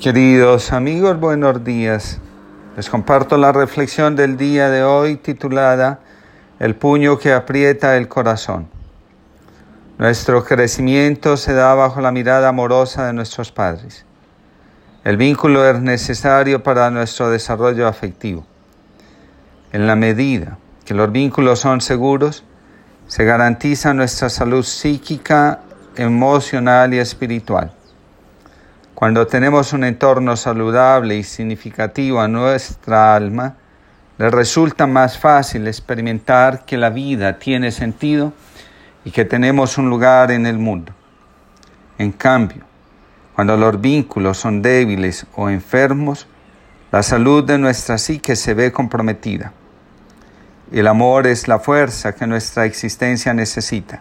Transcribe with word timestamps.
Queridos 0.00 0.72
amigos, 0.72 1.18
buenos 1.18 1.64
días. 1.64 2.18
Les 2.76 2.90
comparto 2.90 3.38
la 3.38 3.50
reflexión 3.50 4.14
del 4.14 4.36
día 4.36 4.68
de 4.68 4.84
hoy 4.84 5.16
titulada 5.16 6.00
El 6.58 6.74
puño 6.74 7.18
que 7.18 7.32
aprieta 7.32 7.96
el 7.96 8.06
corazón. 8.06 8.68
Nuestro 9.96 10.44
crecimiento 10.44 11.38
se 11.38 11.54
da 11.54 11.74
bajo 11.74 12.02
la 12.02 12.12
mirada 12.12 12.48
amorosa 12.48 13.06
de 13.06 13.14
nuestros 13.14 13.50
padres. 13.50 14.04
El 15.02 15.16
vínculo 15.16 15.66
es 15.66 15.80
necesario 15.80 16.62
para 16.62 16.90
nuestro 16.90 17.30
desarrollo 17.30 17.88
afectivo. 17.88 18.44
En 19.72 19.86
la 19.86 19.96
medida 19.96 20.58
que 20.84 20.92
los 20.92 21.10
vínculos 21.10 21.60
son 21.60 21.80
seguros, 21.80 22.44
se 23.06 23.24
garantiza 23.24 23.94
nuestra 23.94 24.28
salud 24.28 24.62
psíquica, 24.62 25.60
emocional 25.96 26.92
y 26.92 26.98
espiritual. 26.98 27.72
Cuando 28.96 29.26
tenemos 29.26 29.74
un 29.74 29.84
entorno 29.84 30.38
saludable 30.38 31.16
y 31.16 31.22
significativo 31.22 32.18
a 32.18 32.28
nuestra 32.28 33.14
alma, 33.14 33.56
le 34.16 34.30
resulta 34.30 34.86
más 34.86 35.18
fácil 35.18 35.68
experimentar 35.68 36.64
que 36.64 36.78
la 36.78 36.88
vida 36.88 37.38
tiene 37.38 37.72
sentido 37.72 38.32
y 39.04 39.10
que 39.10 39.26
tenemos 39.26 39.76
un 39.76 39.90
lugar 39.90 40.30
en 40.30 40.46
el 40.46 40.56
mundo. 40.56 40.94
En 41.98 42.10
cambio, 42.10 42.64
cuando 43.34 43.58
los 43.58 43.78
vínculos 43.78 44.38
son 44.38 44.62
débiles 44.62 45.26
o 45.34 45.50
enfermos, 45.50 46.26
la 46.90 47.02
salud 47.02 47.44
de 47.44 47.58
nuestra 47.58 47.98
psique 47.98 48.34
se 48.34 48.54
ve 48.54 48.72
comprometida. 48.72 49.52
El 50.72 50.86
amor 50.86 51.26
es 51.26 51.48
la 51.48 51.58
fuerza 51.58 52.14
que 52.14 52.26
nuestra 52.26 52.64
existencia 52.64 53.34
necesita. 53.34 54.00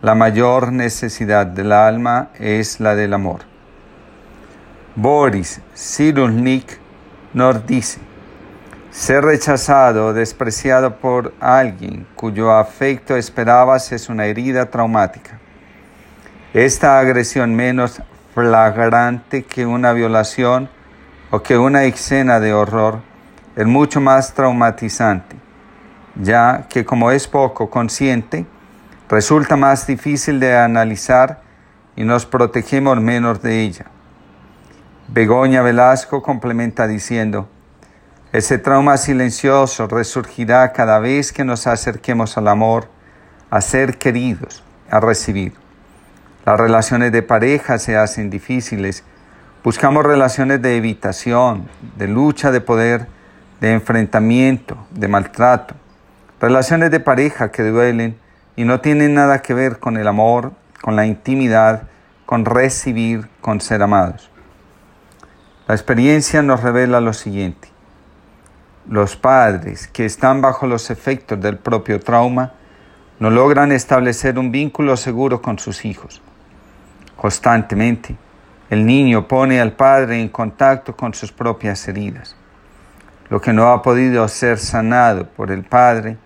La 0.00 0.14
mayor 0.14 0.72
necesidad 0.72 1.44
del 1.44 1.72
alma 1.72 2.30
es 2.38 2.80
la 2.80 2.94
del 2.94 3.12
amor. 3.12 3.51
Boris 4.94 5.62
Cyrulnik 5.74 6.78
nos 7.32 7.66
dice, 7.66 7.98
ser 8.90 9.24
rechazado 9.24 10.08
o 10.08 10.12
despreciado 10.12 10.96
por 10.96 11.32
alguien 11.40 12.06
cuyo 12.14 12.52
afecto 12.52 13.16
esperabas 13.16 13.90
es 13.92 14.10
una 14.10 14.26
herida 14.26 14.66
traumática. 14.66 15.38
Esta 16.52 16.98
agresión 16.98 17.54
menos 17.54 18.02
flagrante 18.34 19.44
que 19.44 19.64
una 19.64 19.94
violación 19.94 20.68
o 21.30 21.42
que 21.42 21.56
una 21.56 21.84
escena 21.84 22.38
de 22.38 22.52
horror 22.52 22.98
es 23.56 23.64
mucho 23.64 23.98
más 23.98 24.34
traumatizante, 24.34 25.36
ya 26.16 26.66
que 26.68 26.84
como 26.84 27.10
es 27.10 27.26
poco 27.26 27.70
consciente, 27.70 28.44
resulta 29.08 29.56
más 29.56 29.86
difícil 29.86 30.38
de 30.38 30.54
analizar 30.54 31.40
y 31.96 32.04
nos 32.04 32.26
protegemos 32.26 33.00
menos 33.00 33.40
de 33.40 33.62
ella. 33.62 33.86
Begoña 35.14 35.60
Velasco 35.60 36.22
complementa 36.22 36.86
diciendo, 36.86 37.46
ese 38.32 38.56
trauma 38.56 38.96
silencioso 38.96 39.86
resurgirá 39.86 40.72
cada 40.72 41.00
vez 41.00 41.34
que 41.34 41.44
nos 41.44 41.66
acerquemos 41.66 42.38
al 42.38 42.48
amor, 42.48 42.88
a 43.50 43.60
ser 43.60 43.98
queridos, 43.98 44.64
a 44.90 45.00
recibir. 45.00 45.52
Las 46.46 46.58
relaciones 46.58 47.12
de 47.12 47.20
pareja 47.20 47.78
se 47.78 47.94
hacen 47.94 48.30
difíciles. 48.30 49.04
Buscamos 49.62 50.02
relaciones 50.06 50.62
de 50.62 50.78
evitación, 50.78 51.68
de 51.98 52.08
lucha 52.08 52.50
de 52.50 52.62
poder, 52.62 53.06
de 53.60 53.72
enfrentamiento, 53.72 54.78
de 54.92 55.08
maltrato. 55.08 55.74
Relaciones 56.40 56.90
de 56.90 57.00
pareja 57.00 57.50
que 57.50 57.64
duelen 57.64 58.16
y 58.56 58.64
no 58.64 58.80
tienen 58.80 59.12
nada 59.12 59.42
que 59.42 59.52
ver 59.52 59.78
con 59.78 59.98
el 59.98 60.08
amor, 60.08 60.52
con 60.80 60.96
la 60.96 61.04
intimidad, 61.04 61.82
con 62.24 62.46
recibir, 62.46 63.28
con 63.42 63.60
ser 63.60 63.82
amados. 63.82 64.31
La 65.68 65.74
experiencia 65.76 66.42
nos 66.42 66.62
revela 66.62 67.00
lo 67.00 67.12
siguiente. 67.12 67.68
Los 68.88 69.14
padres 69.14 69.86
que 69.86 70.04
están 70.04 70.40
bajo 70.40 70.66
los 70.66 70.90
efectos 70.90 71.40
del 71.40 71.56
propio 71.56 72.00
trauma 72.00 72.52
no 73.20 73.30
logran 73.30 73.70
establecer 73.70 74.40
un 74.40 74.50
vínculo 74.50 74.96
seguro 74.96 75.40
con 75.40 75.60
sus 75.60 75.84
hijos. 75.84 76.20
Constantemente, 77.16 78.16
el 78.70 78.84
niño 78.84 79.28
pone 79.28 79.60
al 79.60 79.74
padre 79.74 80.20
en 80.20 80.28
contacto 80.28 80.96
con 80.96 81.14
sus 81.14 81.30
propias 81.30 81.86
heridas. 81.86 82.34
Lo 83.28 83.40
que 83.40 83.52
no 83.52 83.70
ha 83.70 83.82
podido 83.82 84.26
ser 84.26 84.58
sanado 84.58 85.28
por 85.28 85.52
el 85.52 85.62
padre 85.62 86.16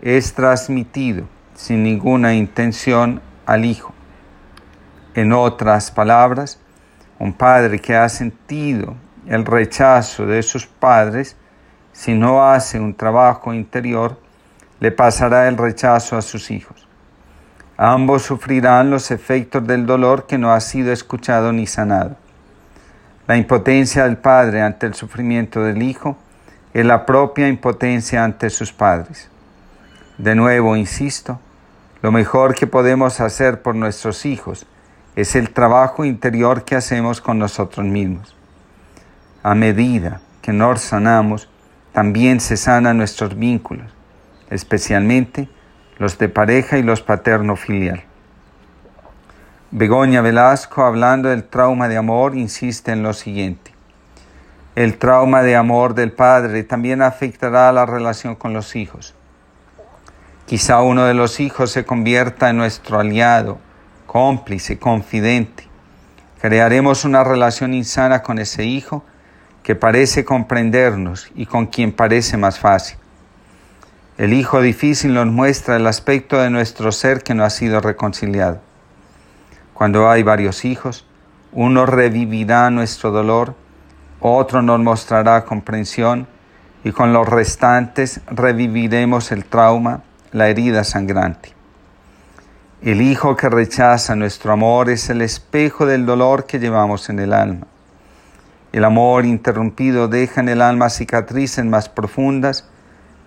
es 0.00 0.32
transmitido 0.32 1.24
sin 1.54 1.82
ninguna 1.82 2.32
intención 2.32 3.20
al 3.44 3.66
hijo. 3.66 3.92
En 5.14 5.34
otras 5.34 5.90
palabras, 5.90 6.58
un 7.18 7.32
padre 7.32 7.78
que 7.78 7.94
ha 7.94 8.08
sentido 8.08 8.94
el 9.26 9.44
rechazo 9.44 10.26
de 10.26 10.42
sus 10.42 10.66
padres, 10.66 11.36
si 11.92 12.14
no 12.14 12.44
hace 12.44 12.78
un 12.78 12.94
trabajo 12.94 13.54
interior, 13.54 14.18
le 14.80 14.92
pasará 14.92 15.48
el 15.48 15.56
rechazo 15.56 16.16
a 16.16 16.22
sus 16.22 16.50
hijos. 16.50 16.86
Ambos 17.78 18.22
sufrirán 18.22 18.90
los 18.90 19.10
efectos 19.10 19.66
del 19.66 19.86
dolor 19.86 20.26
que 20.26 20.38
no 20.38 20.52
ha 20.52 20.60
sido 20.60 20.92
escuchado 20.92 21.52
ni 21.52 21.66
sanado. 21.66 22.16
La 23.26 23.36
impotencia 23.36 24.04
del 24.04 24.18
padre 24.18 24.62
ante 24.62 24.86
el 24.86 24.94
sufrimiento 24.94 25.62
del 25.62 25.82
hijo 25.82 26.16
es 26.72 26.84
la 26.84 27.04
propia 27.04 27.48
impotencia 27.48 28.22
ante 28.22 28.50
sus 28.50 28.72
padres. 28.72 29.30
De 30.18 30.34
nuevo, 30.34 30.76
insisto, 30.76 31.40
lo 32.02 32.12
mejor 32.12 32.54
que 32.54 32.66
podemos 32.66 33.20
hacer 33.20 33.62
por 33.62 33.74
nuestros 33.74 34.24
hijos 34.26 34.66
es 35.16 35.34
el 35.34 35.50
trabajo 35.50 36.04
interior 36.04 36.64
que 36.64 36.76
hacemos 36.76 37.22
con 37.22 37.38
nosotros 37.38 37.86
mismos. 37.86 38.36
A 39.42 39.54
medida 39.54 40.20
que 40.42 40.52
nos 40.52 40.82
sanamos, 40.82 41.48
también 41.92 42.38
se 42.38 42.58
sanan 42.58 42.98
nuestros 42.98 43.38
vínculos, 43.38 43.90
especialmente 44.50 45.48
los 45.96 46.18
de 46.18 46.28
pareja 46.28 46.76
y 46.76 46.82
los 46.82 47.00
paterno-filial. 47.00 48.04
Begoña 49.70 50.20
Velasco, 50.20 50.84
hablando 50.84 51.30
del 51.30 51.44
trauma 51.44 51.88
de 51.88 51.96
amor, 51.96 52.36
insiste 52.36 52.92
en 52.92 53.02
lo 53.02 53.14
siguiente. 53.14 53.72
El 54.74 54.98
trauma 54.98 55.42
de 55.42 55.56
amor 55.56 55.94
del 55.94 56.12
padre 56.12 56.62
también 56.62 57.00
afectará 57.00 57.72
la 57.72 57.86
relación 57.86 58.34
con 58.34 58.52
los 58.52 58.76
hijos. 58.76 59.14
Quizá 60.44 60.82
uno 60.82 61.06
de 61.06 61.14
los 61.14 61.40
hijos 61.40 61.70
se 61.70 61.86
convierta 61.86 62.50
en 62.50 62.58
nuestro 62.58 63.00
aliado 63.00 63.58
cómplice, 64.06 64.78
confidente. 64.78 65.68
Crearemos 66.40 67.04
una 67.04 67.24
relación 67.24 67.74
insana 67.74 68.22
con 68.22 68.38
ese 68.38 68.64
hijo 68.64 69.04
que 69.62 69.74
parece 69.74 70.24
comprendernos 70.24 71.30
y 71.34 71.46
con 71.46 71.66
quien 71.66 71.92
parece 71.92 72.36
más 72.36 72.58
fácil. 72.58 72.98
El 74.16 74.32
hijo 74.32 74.60
difícil 74.60 75.12
nos 75.12 75.26
muestra 75.26 75.76
el 75.76 75.86
aspecto 75.86 76.38
de 76.38 76.50
nuestro 76.50 76.92
ser 76.92 77.22
que 77.22 77.34
no 77.34 77.44
ha 77.44 77.50
sido 77.50 77.80
reconciliado. 77.80 78.60
Cuando 79.74 80.08
hay 80.08 80.22
varios 80.22 80.64
hijos, 80.64 81.04
uno 81.52 81.84
revivirá 81.84 82.70
nuestro 82.70 83.10
dolor, 83.10 83.56
otro 84.20 84.62
nos 84.62 84.80
mostrará 84.80 85.44
comprensión 85.44 86.26
y 86.84 86.92
con 86.92 87.12
los 87.12 87.28
restantes 87.28 88.20
reviviremos 88.30 89.32
el 89.32 89.44
trauma, 89.44 90.02
la 90.30 90.48
herida 90.48 90.84
sangrante. 90.84 91.55
El 92.82 93.00
hijo 93.00 93.36
que 93.36 93.48
rechaza 93.48 94.14
nuestro 94.16 94.52
amor 94.52 94.90
es 94.90 95.08
el 95.08 95.22
espejo 95.22 95.86
del 95.86 96.04
dolor 96.04 96.44
que 96.44 96.58
llevamos 96.58 97.08
en 97.08 97.18
el 97.18 97.32
alma. 97.32 97.66
El 98.70 98.84
amor 98.84 99.24
interrumpido 99.24 100.08
deja 100.08 100.42
en 100.42 100.50
el 100.50 100.60
alma 100.60 100.90
cicatrices 100.90 101.64
más 101.64 101.88
profundas 101.88 102.68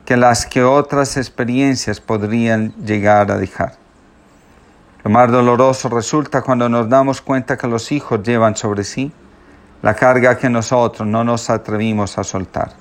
que 0.05 0.17
las 0.17 0.45
que 0.45 0.63
otras 0.63 1.17
experiencias 1.17 1.99
podrían 1.99 2.75
llegar 2.85 3.31
a 3.31 3.39
dejar. 3.39 3.73
Lo 5.03 5.09
más 5.09 5.31
doloroso 5.31 5.89
resulta 5.89 6.43
cuando 6.43 6.69
nos 6.69 6.87
damos 6.87 7.19
cuenta 7.19 7.57
que 7.57 7.67
los 7.67 7.91
hijos 7.91 8.21
llevan 8.21 8.55
sobre 8.55 8.83
sí 8.83 9.11
la 9.81 9.95
carga 9.95 10.37
que 10.37 10.49
nosotros 10.49 11.07
no 11.07 11.23
nos 11.23 11.49
atrevimos 11.49 12.19
a 12.19 12.23
soltar. 12.23 12.73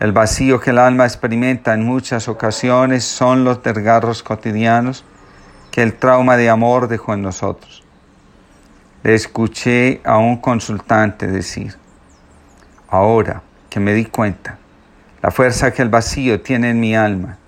El 0.00 0.12
vacío 0.12 0.60
que 0.60 0.70
el 0.70 0.78
alma 0.78 1.06
experimenta 1.06 1.74
en 1.74 1.84
muchas 1.84 2.28
ocasiones 2.28 3.02
son 3.02 3.42
los 3.42 3.64
desgarros 3.64 4.22
cotidianos 4.22 5.04
que 5.72 5.82
el 5.82 5.94
trauma 5.94 6.36
de 6.36 6.48
amor 6.48 6.86
dejó 6.86 7.14
en 7.14 7.22
nosotros. 7.22 7.82
Le 9.02 9.14
escuché 9.14 10.00
a 10.04 10.18
un 10.18 10.36
consultante 10.36 11.26
decir, 11.26 11.74
ahora 12.88 13.42
que 13.68 13.80
me 13.80 13.92
di 13.92 14.04
cuenta, 14.04 14.58
la 15.20 15.32
fuerza 15.32 15.72
que 15.72 15.82
el 15.82 15.88
vacío 15.88 16.42
tiene 16.42 16.70
en 16.70 16.78
mi 16.78 16.94
alma 16.94 17.38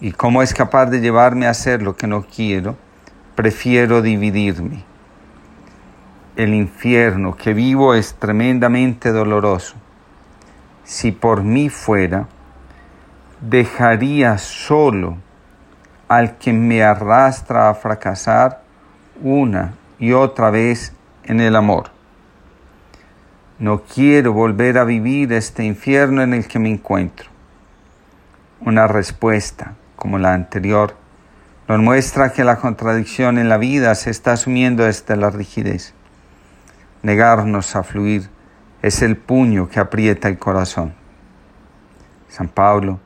y 0.00 0.12
cómo 0.12 0.42
es 0.42 0.54
capaz 0.54 0.86
de 0.86 1.00
llevarme 1.00 1.48
a 1.48 1.50
hacer 1.50 1.82
lo 1.82 1.96
que 1.96 2.06
no 2.06 2.24
quiero, 2.24 2.76
prefiero 3.34 4.00
dividirme. 4.00 4.84
El 6.36 6.54
infierno 6.54 7.36
que 7.36 7.52
vivo 7.52 7.94
es 7.94 8.14
tremendamente 8.14 9.10
doloroso 9.10 9.74
si 10.86 11.10
por 11.10 11.42
mí 11.42 11.68
fuera, 11.68 12.28
dejaría 13.40 14.38
solo 14.38 15.18
al 16.08 16.38
que 16.38 16.52
me 16.52 16.84
arrastra 16.84 17.68
a 17.68 17.74
fracasar 17.74 18.62
una 19.20 19.74
y 19.98 20.12
otra 20.12 20.50
vez 20.50 20.92
en 21.24 21.40
el 21.40 21.56
amor. 21.56 21.90
No 23.58 23.82
quiero 23.82 24.32
volver 24.32 24.78
a 24.78 24.84
vivir 24.84 25.32
este 25.32 25.64
infierno 25.64 26.22
en 26.22 26.34
el 26.34 26.46
que 26.46 26.60
me 26.60 26.70
encuentro. 26.70 27.28
Una 28.60 28.86
respuesta, 28.86 29.74
como 29.96 30.18
la 30.18 30.34
anterior, 30.34 30.94
nos 31.66 31.80
muestra 31.80 32.32
que 32.32 32.44
la 32.44 32.56
contradicción 32.56 33.38
en 33.38 33.48
la 33.48 33.58
vida 33.58 33.92
se 33.96 34.10
está 34.10 34.32
asumiendo 34.32 34.84
desde 34.84 35.16
la 35.16 35.30
rigidez. 35.30 35.94
Negarnos 37.02 37.74
a 37.74 37.82
fluir 37.82 38.30
es 38.82 39.02
el 39.02 39.16
puño 39.16 39.68
que 39.68 39.80
aprieta 39.80 40.28
el 40.28 40.38
corazón. 40.38 40.94
San 42.28 42.48
Pablo, 42.48 43.00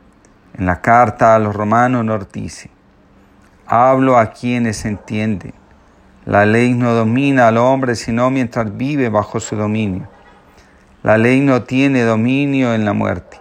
en 0.58 0.66
la 0.66 0.80
carta 0.80 1.34
a 1.34 1.38
los 1.38 1.54
romanos, 1.54 2.04
nos 2.04 2.30
dice, 2.32 2.70
hablo 3.66 4.18
a 4.18 4.32
quienes 4.32 4.84
entienden. 4.84 5.54
La 6.26 6.44
ley 6.44 6.74
no 6.74 6.92
domina 6.92 7.48
al 7.48 7.56
hombre 7.56 7.94
sino 7.94 8.30
mientras 8.30 8.76
vive 8.76 9.08
bajo 9.08 9.40
su 9.40 9.56
dominio. 9.56 10.08
La 11.02 11.16
ley 11.16 11.40
no 11.40 11.62
tiene 11.62 12.02
dominio 12.02 12.74
en 12.74 12.84
la 12.84 12.92
muerte. 12.92 13.38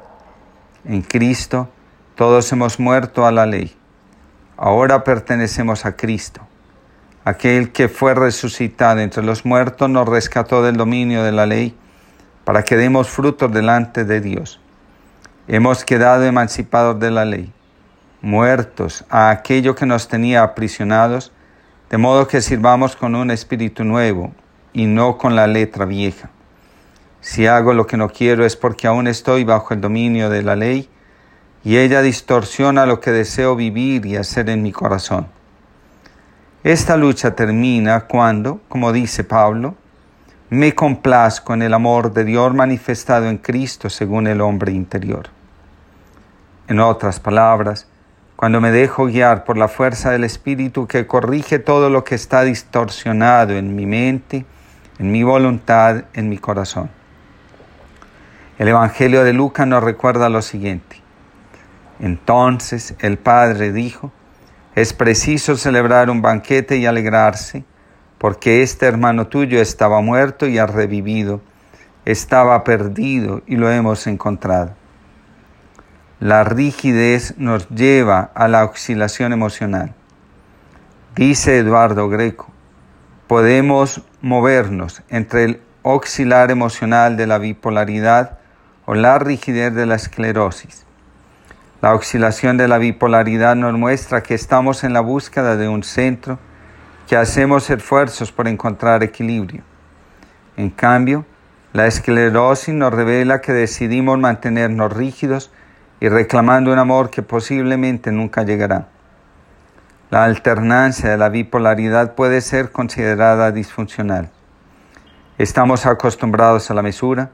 En 0.86 1.02
Cristo 1.02 1.70
todos 2.16 2.52
hemos 2.52 2.80
muerto 2.80 3.26
a 3.26 3.32
la 3.32 3.46
ley. 3.46 3.76
Ahora 4.56 5.04
pertenecemos 5.04 5.86
a 5.86 5.96
Cristo. 5.96 6.42
Aquel 7.26 7.72
que 7.72 7.90
fue 7.90 8.14
resucitado 8.14 9.00
entre 9.00 9.24
los 9.24 9.46
muertos 9.46 9.90
nos 9.90 10.08
rescató 10.08 10.64
del 10.64 10.78
dominio 10.78 11.24
de 11.24 11.32
la 11.32 11.46
ley 11.46 11.76
para 12.50 12.64
que 12.64 12.78
demos 12.78 13.08
frutos 13.08 13.54
delante 13.54 14.06
de 14.06 14.22
Dios. 14.22 14.60
Hemos 15.48 15.86
quedado 15.86 16.24
emancipados 16.26 17.00
de 17.00 17.12
la 17.12 17.24
ley, 17.24 17.54
muertos 18.24 19.06
a 19.08 19.30
aquello 19.30 19.76
que 19.76 19.86
nos 19.86 20.08
tenía 20.08 20.42
aprisionados, 20.42 21.32
de 21.92 22.00
modo 22.00 22.28
que 22.28 22.42
sirvamos 22.42 22.96
con 22.96 23.14
un 23.14 23.30
espíritu 23.30 23.84
nuevo 23.84 24.34
y 24.74 24.88
no 24.88 25.20
con 25.20 25.36
la 25.36 25.46
letra 25.46 25.86
vieja. 25.86 26.32
Si 27.22 27.46
hago 27.46 27.74
lo 27.74 27.86
que 27.86 27.98
no 27.98 28.10
quiero 28.10 28.44
es 28.44 28.56
porque 28.56 28.88
aún 28.88 29.06
estoy 29.06 29.44
bajo 29.44 29.76
el 29.76 29.82
dominio 29.82 30.32
de 30.32 30.42
la 30.42 30.56
ley 30.56 30.90
y 31.64 31.78
ella 31.78 32.02
distorsiona 32.02 32.88
lo 32.88 33.00
que 33.00 33.12
deseo 33.12 33.56
vivir 33.56 34.08
y 34.08 34.16
hacer 34.16 34.50
en 34.50 34.64
mi 34.64 34.72
corazón. 34.72 35.28
Esta 36.64 36.98
lucha 36.98 37.36
termina 37.36 38.08
cuando, 38.08 38.60
como 38.70 38.92
dice 38.92 39.24
Pablo, 39.24 39.76
me 40.50 40.74
complazco 40.74 41.54
en 41.54 41.62
el 41.62 41.74
amor 41.74 42.12
de 42.12 42.26
Dios 42.26 42.54
manifestado 42.56 43.28
en 43.28 43.38
Cristo 43.38 43.90
según 43.90 44.26
el 44.26 44.42
hombre 44.42 44.72
interior. 44.72 45.30
En 46.68 46.80
otras 46.80 47.20
palabras, 47.20 47.88
cuando 48.36 48.60
me 48.62 48.72
dejo 48.72 49.06
guiar 49.06 49.44
por 49.44 49.58
la 49.58 49.68
fuerza 49.68 50.12
del 50.12 50.24
Espíritu 50.24 50.88
que 50.88 51.06
corrige 51.06 51.60
todo 51.60 51.90
lo 51.90 52.04
que 52.04 52.16
está 52.16 52.44
distorsionado 52.44 53.54
en 53.58 53.76
mi 53.76 53.86
mente, 53.86 54.46
en 54.98 55.12
mi 55.12 55.24
voluntad, 55.24 56.06
en 56.14 56.30
mi 56.30 56.38
corazón. 56.38 56.90
El 58.58 58.70
Evangelio 58.70 59.24
de 59.24 59.34
Lucas 59.34 59.68
nos 59.68 59.84
recuerda 59.84 60.30
lo 60.30 60.42
siguiente. 60.42 61.02
Entonces 62.00 62.96
el 63.00 63.18
Padre 63.18 63.72
dijo, 63.72 64.12
es 64.74 64.94
preciso 64.94 65.58
celebrar 65.58 66.10
un 66.10 66.22
banquete 66.22 66.78
y 66.78 66.86
alegrarse, 66.86 67.66
porque 68.20 68.62
este 68.62 68.86
hermano 68.86 69.28
tuyo 69.28 69.60
estaba 69.60 70.02
muerto 70.02 70.46
y 70.46 70.60
ha 70.60 70.68
revivido, 70.68 71.42
estaba 72.06 72.64
perdido 72.64 73.42
y 73.48 73.56
lo 73.56 73.72
hemos 73.72 74.06
encontrado. 74.06 74.76
La 76.20 76.44
rigidez 76.44 77.36
nos 77.38 77.70
lleva 77.70 78.30
a 78.36 78.48
la 78.50 78.66
oscilación 78.66 79.32
emocional. 79.32 79.96
Dice 81.16 81.58
Eduardo 81.58 82.10
Greco, 82.10 82.48
podemos 83.28 84.04
movernos 84.22 85.02
entre 85.10 85.46
el 85.46 85.62
oscilar 85.82 86.52
emocional 86.52 87.16
de 87.16 87.26
la 87.26 87.38
bipolaridad 87.38 88.40
o 88.86 88.96
la 88.96 89.18
rigidez 89.18 89.74
de 89.74 89.86
la 89.86 89.96
esclerosis. 89.96 90.86
La 91.82 91.96
oscilación 91.96 92.58
de 92.58 92.68
la 92.68 92.80
bipolaridad 92.80 93.56
nos 93.56 93.74
muestra 93.78 94.22
que 94.24 94.34
estamos 94.34 94.84
en 94.84 94.92
la 94.92 95.00
búsqueda 95.00 95.56
de 95.56 95.70
un 95.70 95.84
centro, 95.84 96.38
que 97.10 97.18
hacemos 97.18 97.68
esfuerzos 97.72 98.32
por 98.32 98.48
encontrar 98.48 99.02
equilibrio. 99.02 99.64
En 100.58 100.70
cambio, 100.70 101.26
la 101.74 101.88
esclerosis 101.88 102.76
nos 102.76 102.94
revela 102.94 103.42
que 103.42 103.52
decidimos 103.52 104.20
mantenernos 104.20 104.94
rígidos 104.94 105.50
y 106.00 106.08
reclamando 106.08 106.72
un 106.72 106.78
amor 106.78 107.10
que 107.10 107.24
posiblemente 107.24 108.12
nunca 108.12 108.44
llegará. 108.44 108.90
La 110.12 110.24
alternancia 110.24 111.10
de 111.10 111.18
la 111.18 111.30
bipolaridad 111.30 112.14
puede 112.14 112.42
ser 112.42 112.72
considerada 112.72 113.52
disfuncional. 113.52 114.30
Estamos 115.40 115.88
acostumbrados 115.88 116.70
a 116.70 116.76
la 116.76 116.84
mesura 116.84 117.32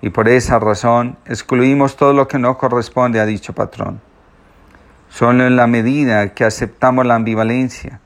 y 0.00 0.08
por 0.08 0.30
esa 0.30 0.58
razón 0.58 1.18
excluimos 1.26 1.96
todo 1.96 2.14
lo 2.14 2.26
que 2.26 2.38
no 2.38 2.56
corresponde 2.56 3.20
a 3.20 3.26
dicho 3.26 3.52
patrón. 3.52 4.00
Solo 5.10 5.46
en 5.46 5.56
la 5.56 5.66
medida 5.66 6.32
que 6.32 6.46
aceptamos 6.46 7.04
la 7.04 7.16
ambivalencia 7.16 8.00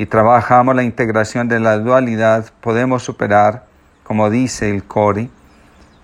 y 0.00 0.06
trabajamos 0.06 0.74
la 0.74 0.82
integración 0.82 1.46
de 1.46 1.60
la 1.60 1.76
dualidad 1.76 2.46
podemos 2.62 3.02
superar, 3.02 3.66
como 4.02 4.30
dice 4.30 4.70
el 4.70 4.84
Cori, 4.84 5.30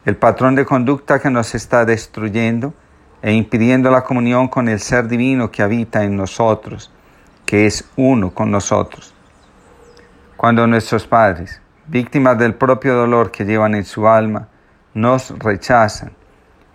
el 0.05 0.17
patrón 0.19 0.55
de 0.55 0.67
conducta 0.67 1.19
que 1.19 1.31
nos 1.31 1.55
está 1.55 1.87
destruyendo 1.87 2.75
e 3.23 3.33
impidiendo 3.33 3.91
la 3.91 4.05
comunión 4.05 4.49
con 4.49 4.69
el 4.69 4.81
ser 4.81 5.09
divino 5.09 5.51
que 5.51 5.63
habita 5.63 6.05
en 6.05 6.15
nosotros, 6.15 6.93
que 7.47 7.65
es 7.65 7.89
uno 7.97 8.33
con 8.35 8.51
nosotros. 8.51 9.15
Cuando 10.37 10.67
nuestros 10.67 11.07
padres, 11.07 11.63
víctimas 11.87 12.37
del 12.37 12.55
propio 12.55 12.97
dolor 12.97 13.31
que 13.31 13.47
llevan 13.47 13.75
en 13.75 13.87
su 13.87 14.07
alma, 14.07 14.49
nos 14.93 15.31
rechazan 15.39 16.13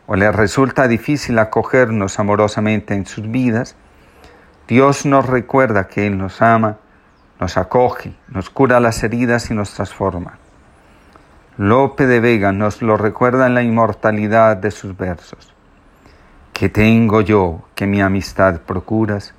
o 0.08 0.16
les 0.16 0.36
resulta 0.36 0.88
difícil 0.88 1.38
acogernos 1.38 2.18
amorosamente 2.18 2.96
en 2.96 3.06
sus 3.06 3.30
vidas, 3.30 3.76
Dios 4.68 5.06
nos 5.06 5.28
recuerda 5.28 5.86
que 5.86 6.08
Él 6.08 6.18
nos 6.18 6.42
ama, 6.42 6.80
nos 7.42 7.58
acoge, 7.58 8.14
nos 8.28 8.52
cura 8.52 8.80
las 8.80 9.02
heridas 9.04 9.50
y 9.50 9.56
nos 9.56 9.74
transforma. 9.74 10.38
Lope 11.58 12.06
de 12.06 12.20
Vega 12.20 12.52
nos 12.52 12.84
lo 12.84 12.98
recuerda 12.98 13.48
en 13.48 13.56
la 13.56 13.64
inmortalidad 13.64 14.58
de 14.58 14.70
sus 14.70 14.96
versos. 14.96 15.52
¿Qué 16.54 16.70
tengo 16.70 17.22
yo 17.22 17.64
que 17.74 17.88
mi 17.88 18.00
amistad 18.00 18.62
procuras? 18.62 19.34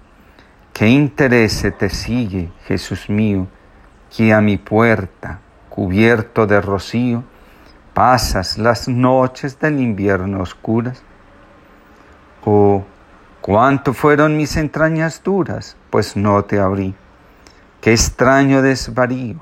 ¿Qué 0.73 0.89
interés 0.89 1.65
te 1.79 1.89
sigue, 1.89 2.51
Jesús 2.67 3.09
mío, 3.09 3.47
que 4.15 4.33
a 4.33 4.41
mi 4.41 4.57
puerta, 4.57 5.39
cubierto 5.69 6.49
de 6.49 6.61
rocío, 6.61 7.23
pasas 7.95 8.59
las 8.59 8.89
noches 8.89 9.61
del 9.61 9.79
invierno 9.79 10.43
oscuras? 10.43 11.05
Oh, 12.45 12.83
cuánto 13.41 13.95
fueron 13.95 14.37
mis 14.37 14.57
entrañas 14.57 15.23
duras, 15.23 15.77
pues 15.91 16.17
no 16.17 16.45
te 16.45 16.59
abrí. 16.59 16.97
Qué 17.83 17.91
extraño 17.91 18.63
desvarío, 18.63 19.41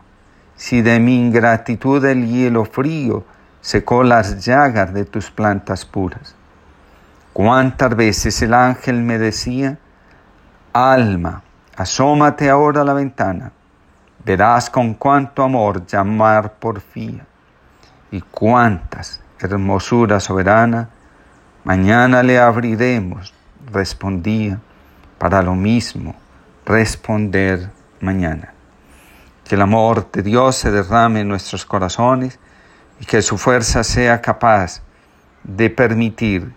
si 0.56 0.80
de 0.80 0.99
mi 0.99 1.14
ingratitud 1.14 2.02
el 2.06 2.26
hielo 2.26 2.64
frío 2.64 3.23
secó 3.61 4.02
las 4.02 4.42
llagas 4.42 4.94
de 4.94 5.04
tus 5.04 5.30
plantas 5.30 5.85
puras. 5.85 6.35
Cuántas 7.35 7.94
veces 7.94 8.40
el 8.40 8.54
ángel 8.54 9.02
me 9.02 9.18
decía, 9.18 9.76
alma, 10.73 11.42
asómate 11.76 12.49
ahora 12.49 12.80
a 12.80 12.85
la 12.85 12.94
ventana, 12.94 13.52
verás 14.25 14.70
con 14.70 14.94
cuánto 14.94 15.42
amor 15.42 15.85
llamar 15.85 16.54
porfía. 16.54 17.26
Y 18.11 18.23
cuántas 18.23 19.20
hermosura 19.38 20.18
soberana, 20.18 20.88
mañana 21.62 22.23
le 22.23 22.38
abriremos, 22.38 23.35
respondía, 23.70 24.59
para 25.18 25.42
lo 25.42 25.54
mismo 25.54 26.14
responder 26.64 27.79
mañana. 28.00 28.52
Que 29.45 29.54
el 29.54 29.62
amor 29.62 30.11
de 30.12 30.23
Dios 30.23 30.57
se 30.57 30.71
derrame 30.71 31.21
en 31.21 31.28
nuestros 31.28 31.64
corazones 31.64 32.38
y 33.00 33.04
que 33.04 33.23
su 33.23 33.38
fuerza 33.38 33.83
sea 33.85 34.21
capaz 34.21 34.83
de 35.42 35.71
permitir 35.71 36.52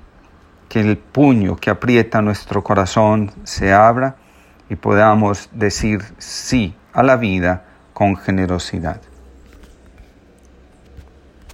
que 0.70 0.82
el 0.82 0.98
puño 0.98 1.56
que 1.56 1.70
aprieta 1.70 2.22
nuestro 2.22 2.64
corazón 2.64 3.32
se 3.44 3.72
abra 3.72 4.16
y 4.70 4.76
podamos 4.76 5.50
decir 5.52 6.04
sí 6.18 6.76
a 6.94 7.04
la 7.04 7.16
vida 7.16 7.66
con 7.94 8.16
generosidad. 8.16 9.00